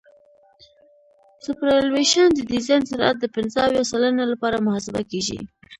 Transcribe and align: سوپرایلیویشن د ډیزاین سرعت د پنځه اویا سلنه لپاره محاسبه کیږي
سوپرایلیویشن 1.45 2.27
د 2.33 2.39
ډیزاین 2.51 2.81
سرعت 2.91 3.15
د 3.19 3.25
پنځه 3.35 3.59
اویا 3.67 3.83
سلنه 3.91 4.23
لپاره 4.33 4.63
محاسبه 4.65 5.01
کیږي 5.11 5.39